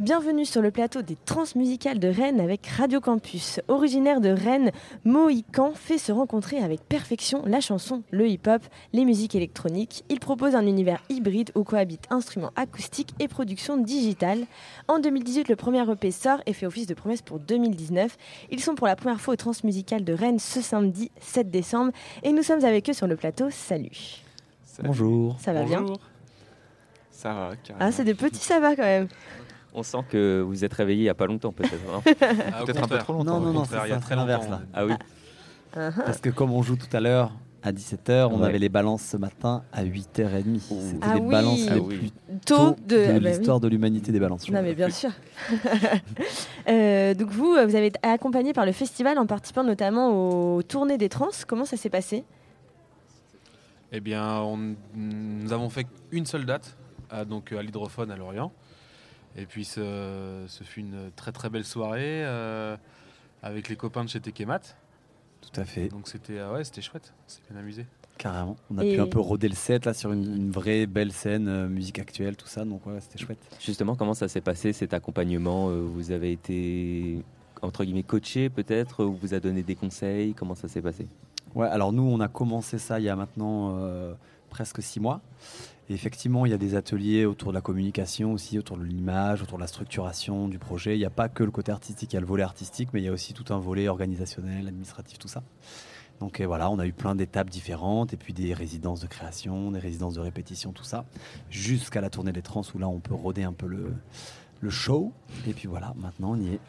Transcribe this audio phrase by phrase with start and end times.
[0.00, 3.58] Bienvenue sur le plateau des transmusicales de Rennes avec Radio Campus.
[3.66, 4.70] Originaire de Rennes,
[5.04, 10.04] Mohican fait se rencontrer avec perfection la chanson, le hip-hop, les musiques électroniques.
[10.08, 14.46] Il propose un univers hybride où cohabitent instruments acoustiques et production digitale.
[14.86, 18.16] En 2018, le premier EP sort et fait office de promesse pour 2019.
[18.52, 21.90] Ils sont pour la première fois aux transmusicales de Rennes ce samedi 7 décembre
[22.22, 23.50] et nous sommes avec eux sur le plateau.
[23.50, 24.22] Salut.
[24.80, 25.34] Bonjour.
[25.40, 25.84] Ça va bien
[27.10, 29.08] Ça va, Ah, c'est des petits ça va quand même.
[29.78, 31.74] On sent que vous êtes réveillé il n'y a pas longtemps, peut-être.
[31.94, 32.02] hein
[32.52, 33.40] Ah, peut-être un peu trop Non, longtemps.
[33.40, 34.60] non, non, contraire, c'est il y a ça, très c'est l'inverse, là.
[34.74, 34.92] ah oui.
[35.76, 36.04] Uh-huh.
[36.04, 37.30] Parce que comme on joue tout à l'heure
[37.62, 38.46] à 17h, on Ouais.
[38.46, 40.58] avait les balances ce matin à 8h30.
[40.60, 41.30] C'était Ah les oui.
[41.30, 41.96] balances Ah les oui.
[41.98, 42.10] plus
[42.46, 43.28] Tôt de, de, ah bah oui.
[43.30, 44.48] l'histoire de l'humanité des balances.
[44.50, 45.10] Non mais bien sûr.
[46.68, 50.10] Euh, donc vous, euh, vous avez été accompagné par le festival en participant notamment
[50.56, 51.28] aux tournées des trans.
[51.46, 52.24] Comment ça s'est passé?
[53.92, 56.76] Eh bien, on- nous avons fait une seule date,
[57.26, 58.52] donc à l'hydrophone à Lorient.
[59.38, 62.76] Et puis, ce, ce fut une très très belle soirée euh,
[63.42, 64.60] avec les copains de chez Tekemat.
[65.40, 67.12] Tout à fait, Donc, c'était ah ouais, c'était chouette.
[67.26, 67.86] On s'est bien amusé.
[68.18, 68.56] carrément.
[68.70, 71.12] On a Et- pu un peu roder le set là sur une, une vraie belle
[71.12, 72.64] scène, euh, musique actuelle, tout ça.
[72.64, 73.38] Donc ouais, c'était chouette.
[73.64, 77.22] Justement, comment ça s'est passé cet accompagnement Euh, Vous avez été
[77.62, 80.34] entre guillemets coaché peut-être ou vous a donné des conseils?
[80.34, 81.06] Comment ça s'est passé?
[81.54, 84.12] Ouais, alors nous, on a commencé ça il y a maintenant euh,
[84.58, 85.20] presque six mois.
[85.88, 89.40] Et effectivement, il y a des ateliers autour de la communication aussi, autour de l'image,
[89.40, 90.96] autour de la structuration du projet.
[90.96, 93.00] Il n'y a pas que le côté artistique, il y a le volet artistique, mais
[93.00, 95.44] il y a aussi tout un volet organisationnel, administratif, tout ça.
[96.18, 99.78] Donc voilà, on a eu plein d'étapes différentes, et puis des résidences de création, des
[99.78, 101.04] résidences de répétition, tout ça,
[101.50, 103.92] jusqu'à la tournée des trans, où là, on peut roder un peu le,
[104.60, 105.12] le show.
[105.46, 106.60] Et puis voilà, maintenant, on y est.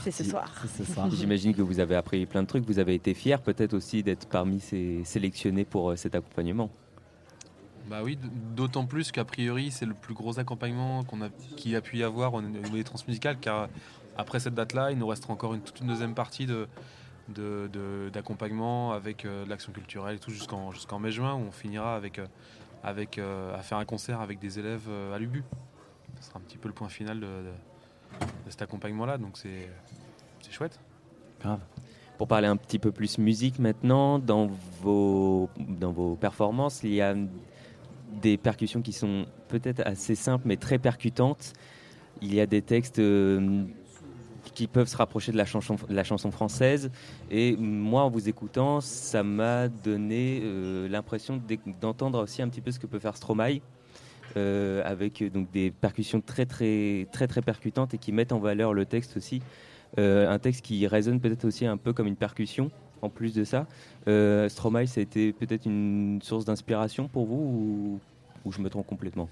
[0.00, 0.52] C'est ce soir.
[0.92, 1.08] Soir.
[1.12, 2.66] J'imagine que vous avez appris plein de trucs.
[2.66, 6.68] Vous avez été fier peut-être aussi d'être parmi ces sélectionnés pour euh, cet accompagnement.
[7.88, 8.18] Bah oui,
[8.54, 12.02] d'autant plus qu'a priori, c'est le plus gros accompagnement qu'on a, qu'il a pu y
[12.02, 13.68] avoir au niveau des transmusicales, car
[14.18, 16.68] après cette date-là, il nous restera encore une, toute une deuxième partie de,
[18.12, 22.18] d'accompagnement avec euh, de l'action culturelle et tout jusqu'en, jusqu'en mai-juin, où on finira avec,
[22.18, 22.26] euh,
[22.82, 25.42] avec, euh, à faire un concert avec des élèves à l'UBU.
[26.20, 27.26] Ce sera un petit peu le point final de,
[28.48, 29.70] cet accompagnement-là, donc c'est,
[30.40, 30.78] c'est chouette.
[32.18, 34.50] Pour parler un petit peu plus musique maintenant, dans
[34.82, 37.14] vos, dans vos performances, il y a
[38.20, 41.52] des percussions qui sont peut-être assez simples mais très percutantes.
[42.20, 43.64] Il y a des textes euh,
[44.54, 46.90] qui peuvent se rapprocher de la chanson, française.
[47.30, 51.40] Et moi, en vous écoutant, ça m'a donné euh, l'impression
[51.80, 53.60] d'entendre aussi un petit peu ce que peut faire Stromae.
[54.36, 58.74] euh, avec donc des percussions très très très très percutantes et qui mettent en valeur
[58.74, 59.42] le texte aussi.
[59.96, 62.70] Un texte qui résonne peut-être aussi un peu comme une percussion.
[63.02, 63.66] En plus de ça,
[64.08, 68.00] euh, Stromae, ça a été peut-être une source d'inspiration pour vous
[68.44, 69.28] ou, je me trompe complètement?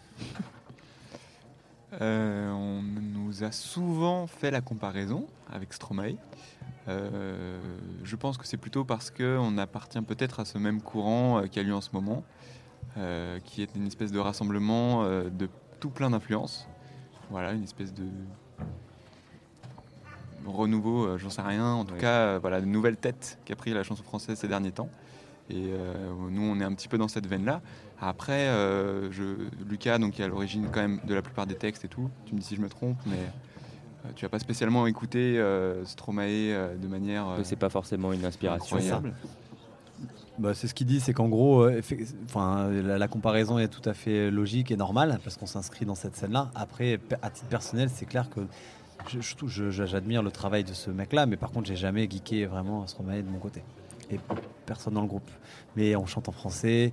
[2.03, 6.16] Euh, on nous a souvent fait la comparaison avec Stromae.
[6.88, 7.59] Euh,
[8.05, 11.59] je pense que c'est plutôt parce qu'on appartient peut-être à ce même courant euh, qui
[11.59, 12.22] a lieu en ce moment,
[13.44, 15.49] qui est une espèce de rassemblement de
[15.81, 16.66] tout plein d'influences.
[17.31, 18.05] Voilà, une espèce de
[20.52, 21.66] renouveau, euh, j'en sais rien.
[21.72, 22.00] En tout Ouais.
[22.00, 24.88] cas, euh, voilà, de nouvelle tête qu'a pris la chanson française ces derniers temps.
[25.48, 25.94] Et euh,
[26.30, 27.60] nous, on est un petit peu dans cette veine-là.
[28.00, 29.22] Après, euh, je,
[29.68, 32.10] Lucas, donc, qui est à l'origine quand même de la plupart des textes et tout,
[32.26, 35.84] tu me dis si je me trompe, mais euh, tu n'as pas spécialement écouté euh,
[35.84, 38.76] Stromae euh, de manière euh, C'est pas forcément une inspiration.
[38.76, 39.14] incroyable.
[40.38, 41.80] Bah, c'est ce qu'il dit, c'est qu'en gros, euh,
[42.26, 45.94] enfin, la, la comparaison est tout à fait logique et normale parce qu'on s'inscrit dans
[45.94, 46.50] cette scène-là.
[46.54, 48.40] Après, à titre personnel, c'est clair que
[49.09, 51.77] je- je trouve- je- je- j'admire le travail de ce mec-là, mais par contre, j'ai
[51.77, 53.62] jamais geeké vraiment à Stromae de mon côté.
[54.11, 54.19] Et
[54.67, 55.31] personne dans le groupe.
[55.77, 56.93] Mais on chante en français,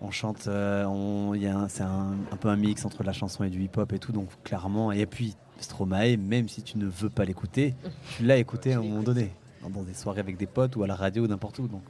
[0.00, 3.02] on chante, euh, on- il y a un- c'est un, un peu un mix entre
[3.02, 4.92] la chanson et du hip-hop et tout, donc clairement.
[4.92, 7.74] Et puis, Stromae, même si tu ne veux pas l'écouter,
[8.16, 9.30] tu l'as écouté à un moment donné,
[9.72, 11.68] dans, des soirées avec des potes ou à la radio ou n'importe où.
[11.68, 11.82] Donc,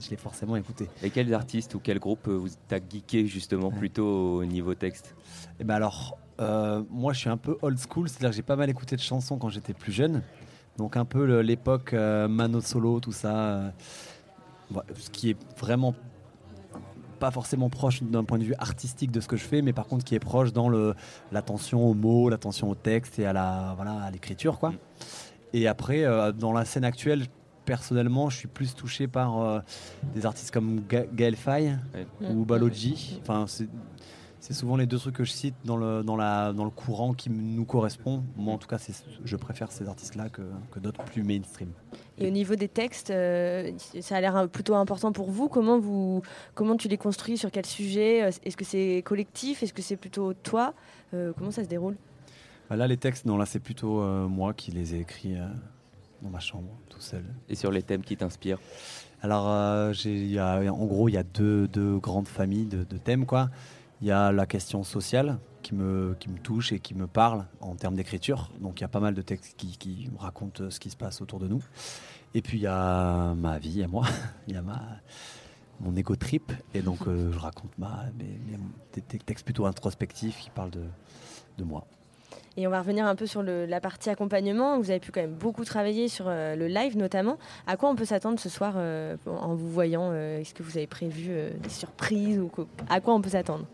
[0.00, 0.88] je l'ai forcément écouté.
[1.02, 5.14] Et quels artistes ou quel groupe euh, vous t'a geeké justement plutôt au niveau texte?
[5.60, 8.56] Et ben alors, euh, moi je suis un peu old school, c'est-à-dire que j'ai pas
[8.56, 10.22] mal écouté de chansons quand j'étais plus jeune.
[10.76, 13.36] Donc un peu l'époque euh, Mano Solo, tout ça.
[13.36, 13.70] euh,
[14.96, 15.94] ce qui est vraiment
[17.18, 19.86] pas forcément proche d'un point de vue artistique de ce que je fais, mais par
[19.86, 20.94] contre qui est proche dans le
[21.32, 24.72] l'attention aux mots, l'attention au texte et à la voilà à l'écriture quoi.
[25.52, 27.24] Et après euh, dans la scène actuelle,
[27.64, 29.60] personnellement, je suis plus touché par euh,
[30.14, 32.30] des artistes comme Ga- Gaël Faye Ouais.
[32.30, 33.18] ou Balogi.
[33.20, 33.68] Enfin, c'est
[34.40, 37.12] c'est souvent les deux trucs que je cite dans le, dans la, dans le courant
[37.12, 38.22] qui nous correspond.
[38.36, 38.78] Moi, en tout cas,
[39.24, 41.70] je préfère ces artistes-là que, que d'autres plus mainstream.
[42.18, 45.48] Et au niveau des textes, euh, ça a l'air euh, plutôt important pour vous.
[45.48, 46.22] Comment, vous.
[46.54, 47.36] comment tu les construis?
[47.36, 48.18] Sur quel sujet?
[48.44, 49.62] Est-ce que c'est collectif?
[49.62, 50.74] Est-ce que c'est plutôt toi?
[51.14, 51.96] Euh, Comment ça se déroule?
[52.70, 55.46] Bah Là, les textes, non, là, c'est plutôt euh, moi qui les ai écrits euh,
[56.22, 57.24] dans ma chambre, tout seul.
[57.48, 58.60] Et sur les thèmes qui t'inspirent?
[59.20, 62.96] Alors, euh, y a- en gros, il y a deux, deux grandes familles de, de
[62.98, 63.26] thèmes.
[63.26, 63.50] quoi.
[64.00, 67.46] Il y a la question sociale qui me, qui me touche et qui me parle
[67.60, 68.48] en termes d'écriture.
[68.60, 71.20] Donc, il y a pas mal de textes qui, qui racontent ce qui se passe
[71.20, 71.62] autour de nous.
[72.34, 74.06] Et puis, il y a ma vie, a moi,
[74.46, 74.80] il y a ma,
[75.80, 76.52] mon ego trip.
[76.74, 78.38] Et donc, euh, je raconte ma, mes-
[78.94, 80.84] des, textes plutôt introspectifs qui parlent de,
[81.58, 81.84] de moi.
[82.56, 84.78] Et on va revenir un peu sur la partie accompagnement.
[84.78, 87.36] Vous avez pu quand même beaucoup travailler sur euh, le live notamment.
[87.66, 90.86] À quoi on peut s'attendre ce soir euh, en vous voyant Est-ce que vous avez
[90.88, 91.30] prévu
[91.60, 92.50] des surprises ou
[92.88, 93.66] À quoi on peut s'attendre?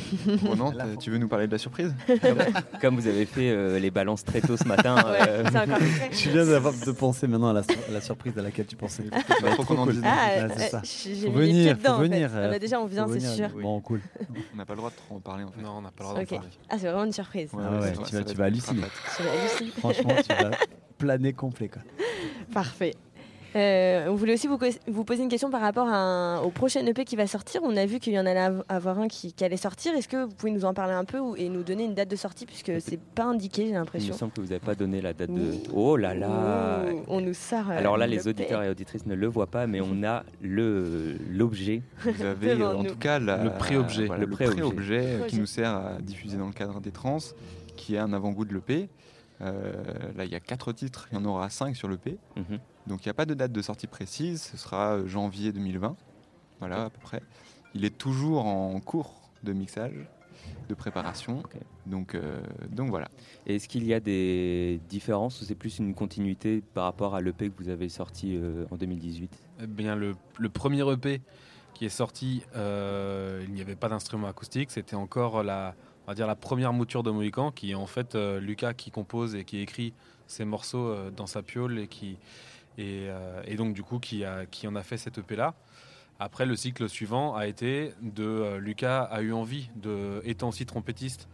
[0.46, 1.94] Ronan, t'as- tu veux nous parler de la surprise
[2.80, 4.96] Comme vous avez fait euh, les balances très tôt ce matin.
[5.06, 5.44] euh,
[6.12, 8.76] Je viens d'avoir de penser maintenant à la, sur- à la surprise à laquelle tu
[8.76, 9.04] pensais.
[9.66, 10.02] Qu'on en dise.
[10.04, 10.48] Ah, euh,
[10.84, 11.94] j'ai Faut les venir, faut dedans.
[11.94, 12.08] en fait.
[12.08, 13.48] venir, Ah euh, bah déjà, on vient, Faut c'est sûr.
[13.54, 13.62] Oui.
[13.62, 14.00] Bon, cool.
[14.52, 15.60] On n'a pas le droit de trop en parler en fait.
[15.62, 16.28] Non, on n'a pas le droit d'en Ok.
[16.30, 16.48] parler.
[16.68, 17.50] Ah, c'est vraiment une surprise.
[17.52, 18.82] Ouais, Ah ouais, tu va- vas- tu vas halluciner.
[19.78, 20.50] Franchement, tu vas
[20.98, 21.68] planer complet.
[21.68, 21.82] Quoi.
[22.52, 22.94] Parfait.
[23.54, 27.04] Euh, on voulait aussi vous, poser une question par rapport à un- au prochain EP
[27.04, 27.60] qui va sortir.
[27.64, 29.92] On a vu qu'il y en allait av- avoir un qui, qui allait sortir.
[29.94, 32.08] Est-ce que vous pouvez nous en parler un peu ou- et nous donner une date
[32.10, 34.14] de sortie puisque c'est pas indiqué, j'ai il me l'impression.
[34.14, 35.40] semble que vous n'avez pas donné la date de.
[35.40, 35.62] Oui.
[35.74, 37.70] Oh là là On nous sort.
[37.70, 40.24] euh, Alors là, le les auditeurs et auditrices ne le voient pas, mais on a
[40.40, 41.82] le l'objet.
[42.04, 42.90] Vous avez Devant en nous.
[42.90, 44.06] tout cas la- Le pré-objet.
[44.06, 44.60] voilà, Le pré-objet.
[44.62, 47.18] pré-objet euh, qui nous sert à diffuser dans le cadre des trans,
[47.76, 48.88] qui est un avant-goût de l'EP.
[49.42, 52.18] Euh, là, il y a quatre titres, il y en aura cinq sur l'EP.
[52.36, 52.58] Mhm.
[52.86, 55.96] Donc il n'y a pas de date de sortie précise, ce sera euh, janvier 2020.
[56.60, 57.22] Voilà, à peu près.
[57.74, 60.06] Il est toujours en cours de mixage,
[60.68, 61.40] de préparation.
[61.40, 61.56] Ok.
[61.86, 62.40] Donc, euh,
[62.70, 63.08] donc voilà.
[63.46, 67.50] Est-ce qu'il y a des différences ou c'est plus une continuité par rapport à l'EP
[67.50, 71.20] que vous avez sorti euh, en 2018 Eh bien, le, le premier EP
[71.74, 74.70] qui est sorti, euh, il n'y avait pas d'instrument acoustique.
[74.70, 75.74] C'était encore la,
[76.06, 78.90] on va dire la première mouture de Mohican, qui est en fait euh, Lucas qui
[78.90, 79.92] compose et qui écrit
[80.26, 82.18] ses morceaux euh, dans sa piole et qui
[82.78, 85.54] euh, et donc du coup qui, a, en a fait cet EP là.
[86.18, 91.28] Après, le cycle suivant a été de Lucas a eu envie de, étant aussi trompettiste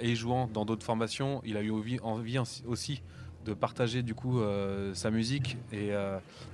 [0.00, 1.72] et jouant dans d'autres formations, il a eu
[2.02, 2.38] envie,
[2.68, 3.02] aussi
[3.44, 4.40] de partager du coup
[4.92, 5.90] sa musique et,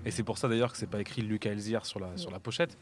[0.08, 2.78] c'est pour ça d'ailleurs que c'est pas écrit Lucas Elzir sur la, pochette.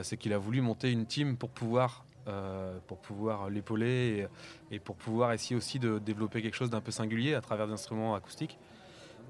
[0.00, 4.26] C'est qu'il a voulu monter une team pour pouvoir, euh, pour pouvoir l'épauler
[4.70, 7.72] et, pour pouvoir essayer aussi de développer quelque chose d'un peu singulier à travers des
[7.72, 8.58] instruments acoustiques.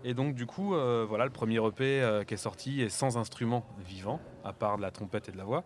[0.02, 3.16] Et donc du coup, euh, voilà, le premier EP euh, qui est sorti est sans
[3.16, 5.64] instruments vivants, à part de la trompette et de la voix.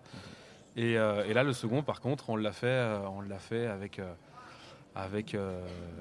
[0.77, 4.01] Et, là, le second, par contre, on l'a fait, on l'a fait avec,
[4.97, 5.37] avec,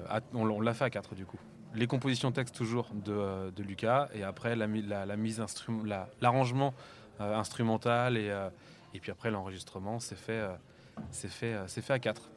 [0.08, 1.38] à- on, l'a- fait à quatre du coup.
[1.76, 6.74] Les compositions textes toujours de, Lucas et après la, la, la l'arrangement
[7.20, 8.34] instrumental et,
[8.94, 10.44] et puis après l'enregistrement, c'est fait,
[11.10, 12.30] c'est fait, euh, c'est fait à quatre.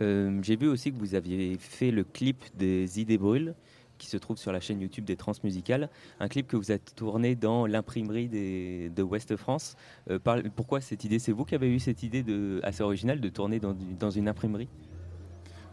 [0.00, 3.54] Euh, J'ai vu aussi que vous aviez fait le clip des Idées Brûles
[3.96, 5.88] qui se trouve sur la chaîne YouTube des Transmusicales,
[6.18, 9.76] un clip que vous avez tourné dans l'imprimerie des- de Ouest France.
[10.10, 11.20] Euh, par- pourquoi cette idée?
[11.20, 14.68] C'est vous qui avez eu cette idée de, assez originale de tourner dans, une imprimerie?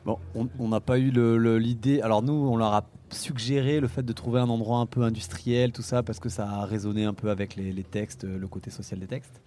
[0.05, 2.01] Bon, on on n'a pas eu le- le- l'idée.
[2.01, 5.71] Alors nous, on leur a suggéré le fait de trouver un endroit un peu industriel,
[5.71, 8.69] tout ça, parce que ça a résonné un peu avec les, les textes, le côté
[8.69, 9.41] social des textes.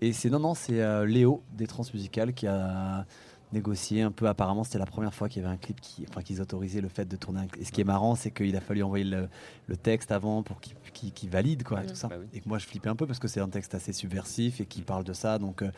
[0.00, 3.04] Et c'est non, non, c'est euh, Léo des Transmusicales qui a
[3.52, 4.28] négocié un peu.
[4.28, 6.88] Apparemment, c'était la première fois qu'il y avait un clip qui, enfin, qu'ils autorisaient le
[6.88, 7.40] fait de tourner.
[7.40, 7.46] Un...
[7.60, 9.28] Et ce qui est marrant, c'est qu'il a fallu envoyer le,
[9.66, 12.08] le texte avant pour qu'il valide, quoi, tout ça.
[12.08, 12.26] Bah oui.
[12.32, 14.66] Et que moi, je flippais un peu parce que c'est un texte assez subversif et
[14.66, 15.62] qui parle de ça, donc.
[15.62, 15.70] euh,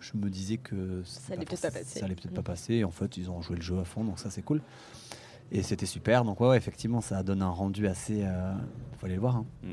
[0.00, 1.98] je me disais que Ça allait peut-être pas passer.
[1.98, 2.74] Ça allait peut-être pas passer.
[2.74, 4.62] Et en fait, ils ont joué le jeu à fond, donc ça c'est cool.
[5.50, 6.24] Et c'était super.
[6.24, 8.22] Donc ouais, ouais, effectivement, ça donne un rendu assez.
[8.24, 8.52] euh,
[8.98, 9.36] faut aller le voir.
[9.36, 9.46] hein.
[9.64, 9.68] On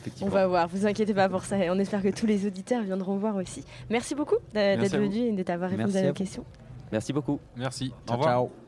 [0.00, 0.32] Effectivement.
[0.32, 1.58] va voir, vous inquiétez pas pour ça.
[1.64, 3.64] Et on espère que tous les auditeurs viendront voir aussi.
[3.88, 6.44] Merci beaucoup Merci d'être venu et de t'avoir répondu à à nos questions.
[6.90, 7.38] Merci beaucoup.
[7.56, 7.92] Merci.
[8.08, 8.28] Au revoir.
[8.28, 8.61] ciao.